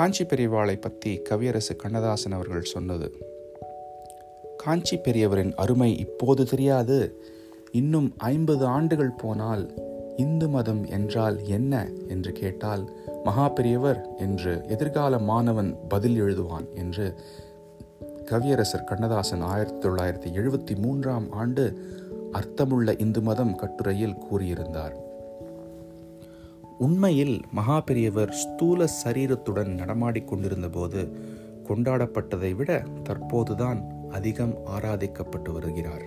காஞ்சி 0.00 0.24
பெரியவாளை 0.24 0.80
பற்றி 0.80 1.22
கவியரசு 1.22 1.76
கண்ணதாசன் 1.76 2.32
அவர்கள் 2.32 2.62
சொன்னது. 2.62 3.18
காஞ்சி 4.56 4.96
பெரியவரின் 4.96 5.54
அருமை 5.54 5.98
இப்போது 5.98 6.44
தெரியாது. 6.44 7.22
இன்னும் 7.72 8.14
ஐம்பது 8.16 8.66
ஆண்டுகள் 8.66 9.10
போனால் 9.10 9.74
இந்து 10.16 10.48
மதம் 10.48 10.86
என்றால் 10.86 11.46
என்ன 11.46 11.88
என்று 12.08 12.32
கேட்டால் 12.32 12.90
மகா 13.24 13.48
பெரியவர் 13.48 14.08
என்று 14.16 14.64
எதிர்கால 14.68 15.18
மாணவன் 15.18 15.76
பதில் 15.88 16.22
எழுதுவான் 16.22 16.74
என்று 16.74 17.14
கவியரசர் 18.24 18.84
கண்ணதாசன் 18.84 19.40
ஆயிரத்தி 19.40 19.88
தொள்ளாயிரத்தி 19.88 20.34
எழுபத்தி 20.34 20.76
மூன்றாம் 20.78 21.32
ஆண்டு 21.32 21.88
அர்த்தமுள்ள 22.32 22.94
இந்து 22.98 23.20
மதம் 23.20 23.56
கட்டுரையில் 23.56 24.18
கூறியிருந்தார். 24.30 25.08
உண்மையில் 26.80 27.40
மகா 27.52 27.80
பெரியவர் 27.80 28.32
ஸ்தூல 28.32 28.84
சரீரத்துடன் 29.04 29.70
நடமாடிக்கொண்டிருந்த 29.74 30.68
போது 30.68 31.00
கொண்டாடப்பட்டதை 31.68 32.56
விட 32.56 32.82
தற்போதுதான் 33.08 33.80
அதிகம் 34.10 34.54
ஆராதிக்கப்பட்டு 34.66 35.52
வருகிறார். 35.52 36.04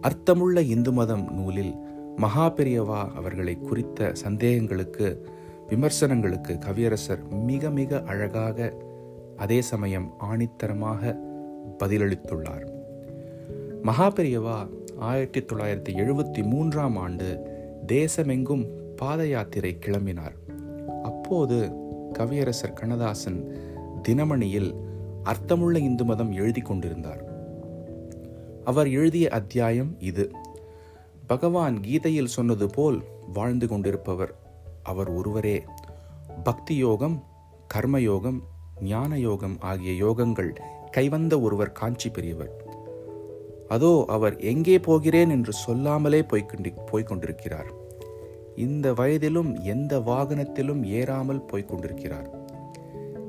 அர்த்தமுள்ள 0.00 0.62
இந்து 0.62 0.92
மதம் 0.92 1.32
நூலில் 1.32 1.74
மகா 2.16 2.50
பெரியவா 2.50 3.00
அவர்களை 3.14 3.58
குறித்த 3.58 4.12
சந்தேகங்களுக்கு 4.28 5.22
விமர்சனங்களுக்கு 5.68 6.58
கவியரசர் 6.66 7.28
மிக 7.28 7.70
மிக 7.70 8.02
அழகாக 8.02 8.74
அதே 9.36 9.60
சமயம் 9.62 10.14
ஆணித்தரமாக 10.20 11.16
பதிலளித்துள்ளார். 11.78 12.66
மகா 13.82 14.10
பெரியவா 14.10 14.68
ஆயிரத்தி 14.98 15.40
தொள்ளாயிரத்தி 15.40 15.92
எழுபத்தி 15.96 16.42
மூன்றாம் 16.42 16.96
ஆண்டு 16.96 17.28
தேசமெங்கும் 17.92 18.64
பாத 19.02 19.26
யாத்திரை 19.26 19.78
கிளம்பினார். 19.80 20.34
அப்போது 21.02 21.70
கவியரசர் 22.18 22.72
கண்ணதாசன் 22.72 23.58
தினமணியில் 24.08 24.74
அர்த்தமுள்ள 25.22 25.78
இந்து 25.78 26.04
மதம் 26.04 26.32
எழுதி 26.32 26.60
கொண்டிருந்தார். 26.60 27.24
அவர் 28.64 28.90
எழுதிய 28.90 29.28
அத்தியாயம் 29.28 29.96
இது. 29.98 30.30
பகவான் 31.26 31.80
கீதையில் 31.80 32.26
சொன்னது 32.26 32.66
போல் 32.66 33.02
வாழ்ந்து 33.32 33.68
கொண்டிருப்பவர் 33.68 34.34
அவர் 34.82 35.08
ஒருவரே. 35.08 35.62
பக்தி 36.44 36.76
யோகம் 36.76 37.24
கர்மயோகம் 37.74 38.40
ஞான 38.80 39.18
யோகம் 39.18 39.56
ஆகிய 39.60 40.04
யோகங்கள் 40.06 40.56
கைவந்த 40.90 41.40
ஒருவர் 41.40 41.72
காஞ்சி 41.72 42.08
பெரியவர். 42.08 42.64
அதோ 43.68 44.04
அவர் 44.08 44.36
எங்கே 44.36 44.78
போகிறேன் 44.78 45.30
என்று 45.30 45.52
சொல்லாமலே 45.52 46.20
போய்கொண்டி 46.20 46.74
போய்கொண்டிருக்கிறார் 46.92 47.80
இந்த 48.56 48.92
வயதிலும் 48.92 49.60
எந்த 49.60 49.98
வாகனத்திலும் 49.98 50.84
ஏறாமல் 50.84 51.44
போய்கொண்டிருக்கிறார் 51.52 52.40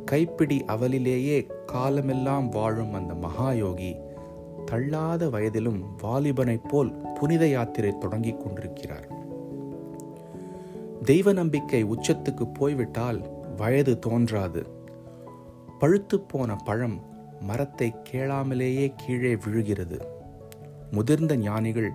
கைப்பிடி 0.06 0.64
அவலிலேயே 0.68 1.48
காலமெல்லாம் 1.66 2.50
வாழும் 2.50 2.94
அந்த 2.94 3.14
மகாயோகி 3.14 4.00
தள்ளாத 4.66 5.30
வயதிலும் 5.30 5.84
வாலிபனைப் 6.04 6.68
போல் 6.68 6.92
புனித 6.92 7.48
யாத்திரை 7.48 7.98
தொடங்கிக் 7.98 8.40
கொண்டிருக்கிறார். 8.40 9.08
தெய்வ 11.04 11.34
நம்பிக்கை 11.34 11.86
உச்சத்துக்கு 11.86 12.54
போய்விட்டால் 12.54 13.30
வயது 13.58 14.00
தோன்றாது. 14.00 14.68
பழுத்து 15.80 16.20
போன 16.20 16.56
பழம் 16.56 17.02
மரத்தை 17.40 17.94
கேளாமலேயே 18.12 18.94
கீழே 18.96 19.36
விழுகிறது. 19.36 20.08
முதிர்ந்த 20.92 21.36
ஞானிகள் 21.36 21.94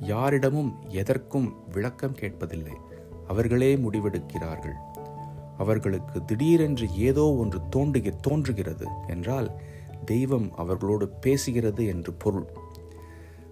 யாரிடமும் 0.00 0.74
எதற்கும் 0.88 1.54
விளக்கம் 1.72 2.16
கேட்பதில்லை. 2.20 2.74
அவர்களே 3.28 3.76
முடிவெடுக்கிறார்கள். 3.76 4.74
அவர்களுக்கு 5.58 6.24
திடீரென்று 6.24 6.94
ஏதோ 6.94 7.34
ஒன்று 7.34 7.68
தோன்றுகி 7.68 8.12
தோன்றுகிறது 8.20 8.86
என்றால் 9.06 9.60
தெய்வம் 10.04 10.54
அவர்களோடு 10.54 11.12
பேசுகிறது 11.26 11.86
என்று 11.86 12.12
பொருள். 12.12 12.46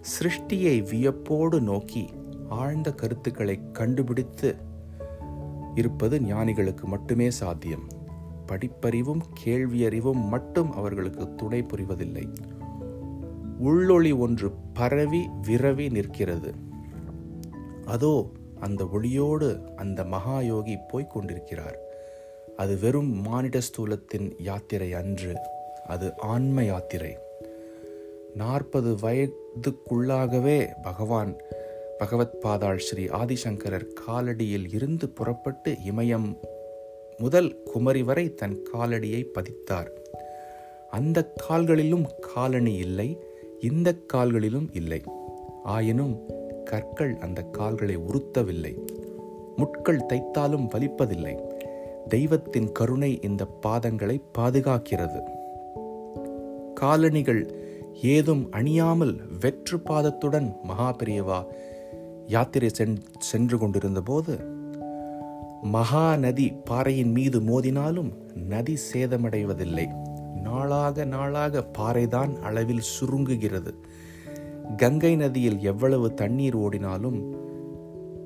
சிருஷ்டியை 0.00 0.88
வியப்போடு 0.90 1.60
நோக்கி 1.60 2.08
ஆழ்ந்த 2.48 2.94
கருத்துக்களை 2.94 3.70
கண்டுபிடித்து 3.72 4.56
இருப்பது 5.74 6.20
ஞானிகளுக்கு 6.20 6.84
மட்டுமே 6.84 7.30
சாத்தியம். 7.30 7.86
படிப்பறிவும் 8.46 9.20
கேள்வியறிவும் 9.44 10.28
மட்டும் 10.28 10.72
அவர்களுக்கு 10.72 11.34
துணை 11.34 11.62
புரிவதில்லை. 11.62 12.34
உள்ளொளி 13.64 14.18
ஒன்று 14.18 14.50
பரவி 14.74 15.28
விரவி 15.46 15.90
நிற்கிறது. 15.90 16.52
அதோ 17.84 18.30
அந்த 18.60 18.84
ஒளியோடு 18.84 19.74
அந்த 19.74 20.04
மகாயோகி 20.04 20.76
போய்க் 20.88 21.10
கொண்டிருக்கிறார். 21.10 21.78
அது 22.56 22.78
வெறும் 22.78 23.20
மானிட 23.20 23.58
ஸ்தூலத்தின் 23.58 24.32
யாத்திரை 24.38 24.92
அன்று 24.92 25.36
அது 25.86 26.12
ஆன்ம 26.16 26.64
யாத்திரை. 26.64 27.18
நாற்பது 28.34 28.94
வயதுக்குள்ளாகவே 28.94 30.68
பகவான் 30.82 31.36
பகவத் 31.98 32.40
பாதாள் 32.40 32.78
ஸ்ரீ 32.78 33.06
ஆதிசங்கரர் 33.06 33.86
காலடியில் 34.08 34.74
இருந்து 34.74 35.08
புறப்பட்டு 35.08 35.76
இமயம் 35.86 36.36
முதல் 37.18 37.62
குமரி 37.62 38.02
வரை 38.02 38.34
தன் 38.34 38.68
காலடியை 38.74 39.26
பதித்தார். 39.34 39.90
அந்த 40.90 41.32
கால்களிலும் 41.48 42.06
காலணி 42.20 42.74
இல்லை 42.74 43.22
இந்த 43.60 43.94
கால்களிலும் 44.06 44.68
இல்லை. 44.72 45.02
ஆயினும் 45.64 46.20
கற்கள் 46.64 47.18
அந்த 47.18 47.42
கால்களை 47.42 47.96
உறுத்தவில்லை 47.96 48.78
முட்கள் 49.56 50.06
தைத்தாலும் 50.08 50.68
வலிப்பதில்லை. 50.74 51.34
தெய்வத்தின் 52.08 52.72
கருணை 52.72 53.20
இந்த 53.22 53.46
பாதங்களை 53.66 54.20
பாதுகாக்கிறது. 54.38 55.22
காலணிகள் 56.74 57.54
ஏதும் 58.02 58.50
அணியாமல் 58.50 59.20
வெற்று 59.40 59.78
பாதத்துடன் 59.78 60.56
மகாபெரியவா 60.68 61.44
யாத்திரை 62.26 62.70
சென்று 63.18 63.58
கொண்டிருந்தபோது 63.58 64.38
மகாநதி 65.72 66.60
பாறையின் 66.64 67.10
மீது 67.10 67.40
மோதினாலும் 67.40 68.12
நதி 68.34 68.76
சேதமடைவதில்லை. 68.92 70.07
நாளாக 70.48 71.04
நாளாக 71.04 71.62
பாறைதான் 71.78 72.32
அளவில் 72.40 72.88
சுருங்குகிறது. 72.94 73.72
கங்கை 74.76 75.16
நதியில் 75.16 75.58
எவ்வளவு 75.60 76.14
தண்ணீர் 76.14 76.56
ஓடினாலும் 76.56 77.20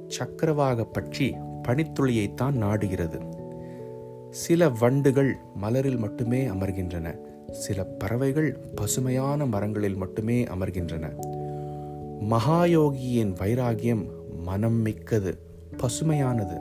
சக்கரவாக 0.08 0.84
பற்றி 0.84 1.34
பனித்துளியைத்தான் 1.68 2.52
நாடுகிறது. 2.52 3.18
சில 4.30 4.68
வண்டுகள் 4.68 5.36
மலரில் 5.54 5.98
மட்டுமே 5.98 6.46
அமர்கின்றன. 6.46 7.06
சில 7.50 7.84
பறவைகள் 7.84 8.50
பசுமையான 8.74 9.46
மரங்களில் 9.46 9.96
மட்டுமே 9.96 10.44
அமர்கின்றன. 10.44 11.04
மகாயோகியின் 12.30 13.32
வைராகியம் 13.40 14.04
மனம் 14.42 14.80
மிக்கது 14.80 15.38
பசுமையானது. 15.76 16.56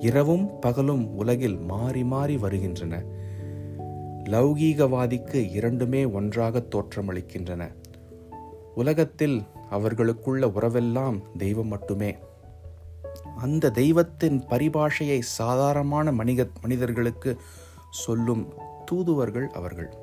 இரவும் 0.00 0.50
பகலும் 0.60 1.16
உலகில் 1.16 1.58
மாறி 1.58 2.04
மாறி 2.04 2.36
வருகின்றன. 2.36 3.02
லௌகீகவாதிக்கு 4.26 5.50
இரண்டுமே 5.50 6.04
ஒன்றாக 6.04 6.64
தோற்றமளிக்கின்றன. 6.70 7.72
உலகத்தில் 8.74 9.42
அவர்களுக்குள்ள 9.70 10.46
உறவெல்லாம் 10.46 11.22
தெய்வம் 11.36 11.66
மட்டுமே. 11.66 12.16
அந்த 13.36 13.70
தெய்வத்தின் 13.70 14.44
பரிபாஷையை 14.50 15.18
சாதாரணமான 15.20 16.12
மனித 16.12 16.46
மனிதர்களுக்கு 16.62 17.36
சொல்லும் 17.90 18.52
தூதுவர்கள் 18.84 19.48
அவர்கள். 19.48 19.96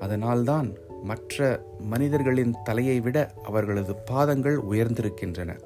அதனால்தான் 0.00 0.74
மற்ற 1.02 1.64
மனிதர்களின் 1.78 2.54
தலையை 2.64 3.00
விட 3.00 3.32
அவர்களது 3.42 3.94
பாதங்கள் 3.94 4.56
உயர்ந்திருக்கின்றன. 4.56 5.60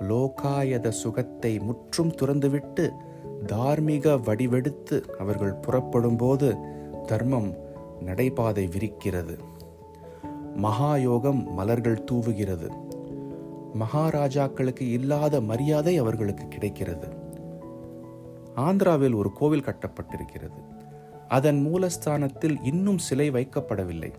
லோகாயத 0.00 0.88
சுகத்தை 0.88 1.58
முற்றும் 1.58 2.12
துறந்துவிட்டு 2.12 2.90
தார்மீக 3.46 4.16
வடிவெடுத்து 4.16 5.16
அவர்கள் 5.18 5.52
புறப்படும் 5.52 6.16
போது 6.16 6.56
தர்மம் 7.06 7.54
நடைபாதை 8.00 8.66
விரிக்கிறது. 8.66 9.38
மகாயோகம் 10.56 11.44
மலர்கள் 11.44 12.04
தூவுகிறது. 12.10 12.70
மகாராஜாக்களுக்கு 13.74 14.80
இல்லாத 14.80 15.40
மரியாதை 15.40 15.98
அவர்களுக்கு 15.98 16.48
கிடைக்கிறது. 16.48 17.08
ஆந்திராவில் 18.56 19.14
ஒரு 19.14 19.32
கோவில் 19.32 19.64
கட்டப்பட்டிருக்கிறது. 19.64 20.86
அதன் 21.28 21.70
மூலஸ்தானத்தில் 21.72 22.56
இன்னும் 22.62 22.98
சிலை 22.98 23.30
வைக்கப்படவில்லை. 23.30 24.12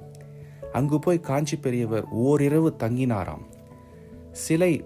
அங்கு 0.71 0.99
போய் 0.99 1.19
காஞ்சி 1.19 1.57
பெரியவர் 1.57 2.05
ஓரிரவு 2.15 2.73
தங்கினாராம். 2.79 3.45
சிலை 4.31 4.85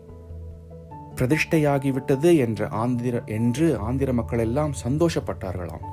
பிரதிஷ்டையாகிவிட்டது 1.16 2.38
என்ற 2.38 2.68
ஆந்திர 2.68 3.24
என்று 3.26 3.78
ஆந்திர 3.78 4.14
மக்கள் 4.14 4.40
எல்லாம் 4.40 4.74
சந்தோஷப்பட்டார்களாம். 4.88 5.86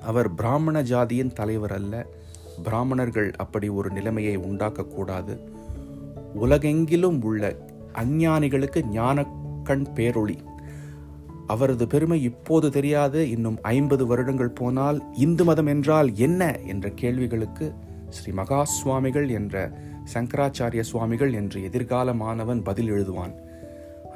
அவர் 0.00 0.34
பிராமண 0.34 0.82
ஜாதியின் 0.82 1.32
தலைவர் 1.32 1.72
அல்ல. 1.72 2.06
பிராமணர்கள் 2.62 3.32
அப்படி 3.36 3.68
ஒரு 3.68 3.90
நிலைமையை 3.90 4.38
உண்டாக்கக்கூடாது. 4.38 5.38
உலகெங்கிலும் 6.40 7.22
உள்ள 7.22 7.56
அஞ்ஞானிகளுக்கு 7.94 8.86
ஞானக்கண் 8.86 9.86
பேரொளி. 9.94 10.36
அவரது 11.46 11.86
பெருமை 11.86 12.22
இப்போது 12.22 12.70
தெரியாது. 12.70 13.30
இன்னும் 13.30 13.58
ஐம்பது 13.62 14.06
வருடங்கள் 14.06 14.48
போனால் 14.48 15.04
இந்து 15.12 15.44
மதம் 15.44 15.66
என்றால் 15.66 16.14
என்ன 16.14 16.58
என்ற 16.58 16.88
கேள்விகளுக்கு 16.88 17.74
ஸ்ரீ 18.08 18.32
மகா 18.32 18.64
சுவாமிகள் 18.64 19.28
என்ற 19.28 19.78
சங்கராச்சாரிய 20.14 20.80
சுவாமிகள் 20.80 21.32
என்று 21.32 21.62
எதிர்கால 21.62 22.12
மாணவன் 22.12 22.62
பதில் 22.62 22.90
எழுதுவான். 22.90 23.32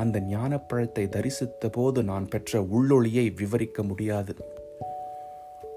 அந்த 0.00 0.20
ஞானப்பழத்தை 0.30 1.04
தரிசித்த 1.16 1.70
போது 1.72 2.00
நான் 2.02 2.28
பெற்ற 2.28 2.60
உள்ளொளியை 2.74 3.26
விவரிக்க 3.40 3.82
முடியாது. 3.82 4.34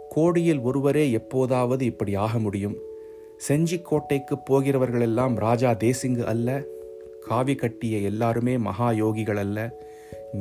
கோடியில் 0.09 0.59
ஒருவரே 0.59 1.05
எப்போதாவது 1.11 1.85
இப்படி 1.85 2.13
ஆக 2.25 2.39
முடியும். 2.39 2.75
செஞ்சிக்கோட்டைக்கு 3.47 4.35
போகிறவர்களெல்லாம் 4.49 5.35
ராஜா 5.45 5.71
தேசிங்கு 5.85 6.23
அல்ல 6.23 6.49
காவி 7.27 7.55
கட்டிய 7.55 7.97
எல்லாருமே 8.11 8.53
மகா 8.57 8.89
யோகிகள் 8.91 9.37
அல்ல. 9.37 9.59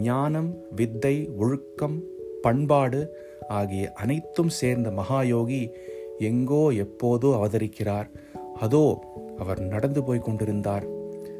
ஞானம் 0.02 0.50
வித்தை 0.76 1.14
ஒழுக்கம் 1.38 1.96
பண்பாடு 2.42 3.00
ஆகிய 3.48 3.84
அனைத்தும் 3.92 4.52
சேர்ந்த 4.58 4.90
மகாயோகி 4.90 5.62
எங்கோ 6.18 6.62
எப்போதோ 6.84 7.30
அவதரிக்கிறார். 7.38 8.08
அதோ 8.60 8.84
அவர் 9.38 9.60
நடந்து 9.72 10.00
போய் 10.04 10.26
கொண்டிருந்தார். 10.26 10.84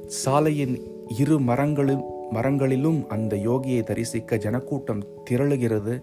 சாலையின் 0.07 0.75
இரு 1.19 1.37
மரங்களும் 1.41 2.05
மரங்களிலும் 2.33 3.01
அந்த 3.09 3.37
யோகியை 3.37 3.83
தரிசிக்க 3.83 4.37
ஜனக்கூட்டம் 4.37 5.03
திரளுகிறது. 5.31 5.95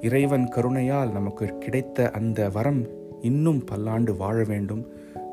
இறைவன் 0.00 0.46
கருணையால் 0.56 1.12
நமக்கு 1.12 1.46
கிடைத்த 1.58 2.10
அந்த 2.10 2.48
வரம் 2.48 2.82
இன்னும் 3.20 3.64
பல்லாண்டு 3.64 4.16
வாழ 4.16 4.44
வேண்டும். 4.44 4.82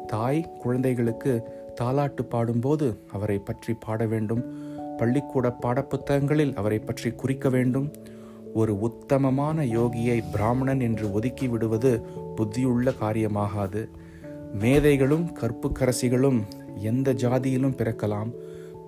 தாய் 0.07 0.41
குழந்தைகளுக்கு 0.59 1.33
தாலாட்டு 1.81 2.23
பாடும்போது 2.29 2.87
அவரை 3.11 3.37
பற்றி 3.39 3.73
பாட 3.73 4.05
வேண்டும். 4.05 4.43
பள்ளிக்கூட 4.97 5.57
பாடப்புத்தகங்களில் 5.61 6.55
அவரை 6.55 6.79
பற்றி 6.79 7.11
குறிக்க 7.11 7.49
வேண்டும். 7.49 7.87
ஒரு 8.53 8.79
உத்தமமான 8.79 9.63
யோகியை 9.63 10.17
பிராமணன் 10.31 10.79
என்று 10.79 11.05
ஒதுக்கி 11.11 11.47
விடுவது 11.47 11.91
புத்தியுள்ள 12.35 12.93
காரியமாகாது. 13.01 13.83
மேதைகளும் 14.53 15.27
கற்புக்கரசிகளும் 15.41 16.39
எந்த 16.75 17.13
ஜாதியிலும் 17.13 17.77
பிறக்கலாம். 17.77 18.31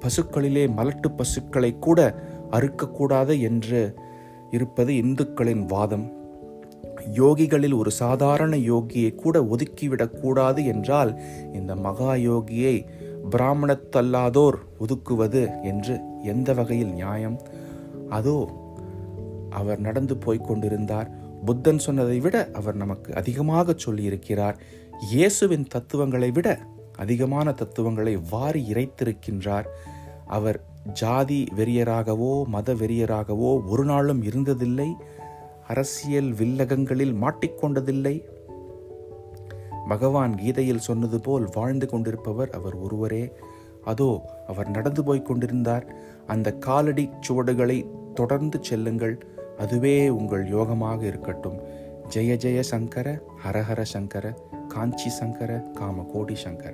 பசுக்களிலே 0.04 0.64
மலட்டு 0.78 1.10
பசுக்களை 1.16 1.80
கூட 1.80 2.00
அறுக்கக்கூடாது 2.52 3.42
என்று 3.42 3.82
இருப்பது 4.52 4.94
இந்துக்களின் 4.94 5.64
வாதம். 5.66 6.06
யோகிகளில் 7.16 7.76
ஒரு 7.78 7.92
சாதாரண 7.92 8.58
யோகியை 8.58 9.16
கூட 9.16 9.36
ஒதுக்கிவிடக்கூடாது 9.42 10.66
என்றால் 10.66 11.12
இந்த 11.54 11.76
மகா 11.76 12.14
யோகியை 12.14 12.76
பிராமணத்தல்லாதோர் 13.30 14.58
ஒதுக்குவது 14.80 15.64
என்று 15.64 15.96
எந்த 16.24 16.54
வகையில் 16.54 16.94
நியாயம்? 16.94 17.38
அதோ 18.10 18.38
அவர் 19.50 19.80
நடந்து 19.80 20.18
போய்க் 20.18 20.48
கொண்டிருந்தார். 20.48 21.10
புத்தன் 21.46 21.78
சொன்னதை 21.78 22.20
விட 22.20 22.50
அவர் 22.54 22.76
நமக்கு 22.76 23.16
அதிகமாக 23.16 23.76
சொல்லியிருக்கிறார். 23.86 24.58
இயேசுவின் 25.12 25.68
தத்துவங்களை 25.68 26.32
விட 26.32 26.60
அதிகமான 26.98 27.52
தத்துவங்களை 27.52 28.20
வாரி 28.30 28.62
இறைத்திருக்கின்றார். 28.74 29.68
அவர் 30.38 30.60
ஜாதி 30.94 31.40
வெறியராகவோ 31.58 32.34
மத 32.46 32.74
வெறியராகவோ 32.74 33.50
ஒரு 33.70 33.84
நாளும் 33.86 34.22
இருந்ததில்லை. 34.24 34.90
அரசியல் 35.68 36.32
வில்லகங்களில் 36.34 37.14
மாட்டிக்கொண்டதில்லை 37.24 38.16
பகவான் 39.88 40.34
கீதையில் 40.36 40.86
சொன்னது 40.88 41.18
போல் 41.20 41.46
வாழ்ந்து 41.54 41.88
கொண்டிருப்பவர் 41.88 42.50
அவர் 42.50 42.76
ஒருவரே. 42.76 43.24
அதோ 43.84 44.10
அவர் 44.48 44.70
நடந்து 44.70 45.02
போய் 45.04 45.22
கொண்டிருந்தார். 45.22 45.86
அந்த 46.28 46.54
காலடி 46.68 47.06
சுவடுகளை 47.20 47.78
தொடர்ந்து 48.14 48.58
செல்லுங்கள். 48.62 49.16
அதுவே 49.58 49.96
உங்கள் 50.10 50.46
யோகமாக 50.52 51.02
இருக்கட்டும். 51.04 51.58
ஜெய 52.14 52.34
ஜெய 52.44 52.60
சங்கர 52.72 53.08
ஹரஹர 53.44 53.82
சங்கர 53.94 54.26
காஞ்சி 54.68 55.10
சங்கர 55.10 55.52
காமகோடி 55.80 56.36
சங்கர. 56.46 56.74